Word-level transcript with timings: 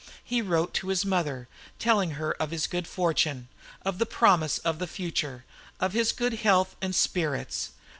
He 0.23 0.41
wrote 0.41 0.73
to 0.73 0.87
his 0.87 1.05
mother, 1.05 1.47
telling 1.77 2.09
her 2.17 2.31
of 2.41 2.49
his 2.49 2.65
good 2.65 2.87
fortune, 2.87 3.49
of 3.83 3.99
the 3.99 4.07
promise 4.07 4.57
of 4.57 4.79
the 4.79 4.87
future, 4.87 5.45
of 5.79 5.93
his 5.93 6.11
good 6.11 6.33
health 6.41 6.75
and 6.81 6.95
spirits. 6.95 7.69